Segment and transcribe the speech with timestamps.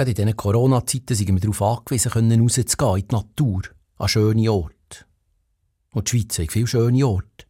[0.00, 3.60] Gerade in diesen Corona-Zeiten sind wir darauf angewiesen, können rauszugehen in die Natur,
[3.98, 5.04] an schöne Orte.
[5.92, 7.44] Und die Schweiz hat viele schöne Orte,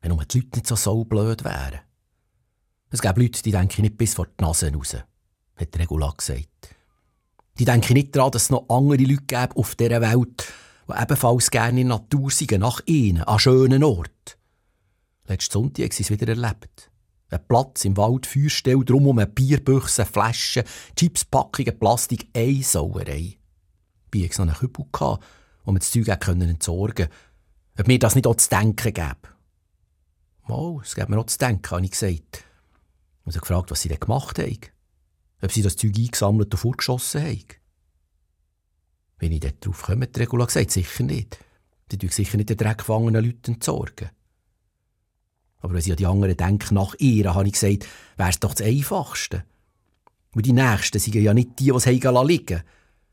[0.00, 1.78] wenn nur die Leute nicht so saublöd wären.
[2.90, 4.96] Es gibt Leute, die denken nicht bis vor die Nase raus,
[5.54, 6.74] hat Regula gesagt.
[7.60, 10.52] Die denken nicht daran, dass es noch andere Leute gäbe auf dieser Welt,
[10.88, 14.10] die ebenfalls gerne in der Natur sind, nach ihnen, an schönen Orten.
[15.28, 16.90] Letzten Sonntag haben sie es wieder erlebt.
[17.32, 20.64] Ein Platz im Wald, Feuerstelle, drumherum Bierbüchse, Flaschen,
[20.96, 23.38] Chipspackungen, Plastik, eine Sauerei.
[24.10, 25.18] Bei noch einen Kübel, wo
[25.64, 27.10] man das Zeug entsorgen konnte.
[27.78, 29.16] Ob mir das nicht auch zu denken gäbe.
[30.46, 32.44] Mal, es gäbe mir auch zu denken, habe ich gesagt.
[33.24, 34.58] Und ich gefragt, was sie denn gemacht haben.
[35.40, 37.46] Ob sie das Zeug eingesammelt und vorgeschossen haben.
[39.18, 41.38] Wenn ich darauf komme, hat Regula gesagt, sicher nicht.
[41.90, 44.10] Die tun sicher nicht den dreckgefangenen Leuten entsorgen.
[45.62, 48.52] Aber wenn sie an die anderen denken, nach ihr, habe ich gesagt, wäre es doch
[48.52, 49.44] das Einfachste.
[50.32, 52.62] Weil die Nächsten sind ja nicht die, die es liegen lassen.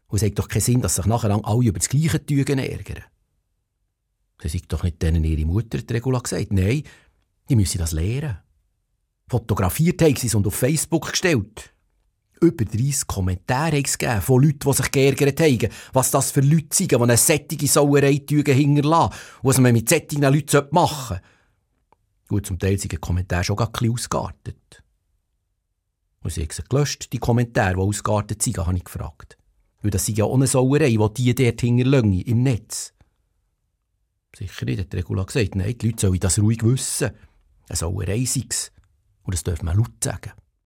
[0.08, 3.04] Und es hat doch keinen Sinn, dass sich nachher alle über das gleiche Tügen ärgern.
[4.42, 6.52] Sie sagt doch nicht denen ihre Mutter, die Regula gesagt.
[6.52, 6.84] Nein,
[7.50, 8.40] die müssen das lernen.
[9.28, 11.74] Fotografiert haben sie es und auf Facebook gestellt.
[12.42, 16.40] Über 30 Kommentare haben es gegeben von Leuten, die sich geärgert haben, was das für
[16.40, 21.24] Leute sind, die eine sättige Sauerei hinterlassen und was man mit sättigen Leuten machen sollte.
[22.30, 24.84] Gut, zum Teil sind die Kommentare schon ein bisschen ausgeartet.
[26.22, 29.38] Und sie haben sie gelöscht, die Kommentare, die ausgeartet sind, habe ich gefragt.
[29.82, 32.94] Weil das sind ja ohne Sauerei, die die dort hinterlassen, im Netz.
[34.36, 35.56] Sicher nicht, hat Regula gesagt.
[35.56, 37.12] Nein, die Leute sollen das ruhig wissen.
[37.68, 38.72] Eine Sauerei sei es.
[39.24, 40.34] Und das dürfen wir laut sagen.